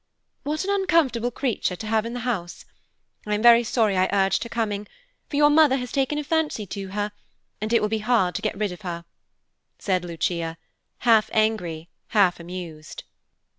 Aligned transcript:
"What 0.41 0.63
an 0.63 0.71
uncomfortable 0.71 1.29
creature 1.29 1.75
to 1.75 1.85
have 1.85 2.07
in 2.07 2.13
the 2.15 2.21
house! 2.21 2.65
I 3.27 3.35
am 3.35 3.43
very 3.43 3.63
sorry 3.63 3.95
I 3.95 4.09
urged 4.11 4.41
her 4.41 4.49
coming, 4.49 4.87
for 5.29 5.35
your 5.35 5.51
mother 5.51 5.75
has 5.77 5.91
taken 5.91 6.17
a 6.17 6.23
fancy 6.23 6.65
to 6.65 6.87
her, 6.87 7.11
and 7.61 7.71
it 7.71 7.83
will 7.83 7.87
be 7.87 7.99
hard 7.99 8.33
to 8.33 8.41
get 8.41 8.57
rid 8.57 8.71
of 8.71 8.81
her," 8.81 9.05
said 9.77 10.03
Lucia, 10.03 10.57
half 11.01 11.29
angry, 11.33 11.87
half 12.07 12.39
amused. 12.39 13.03